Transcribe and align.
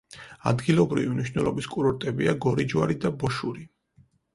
ადგილობრივი 0.51 1.11
მნიშვნელობის 1.11 1.69
კურორტებია 1.75 2.37
გორიჯვარი 2.49 3.03
და 3.07 3.17
ბოშური. 3.23 3.69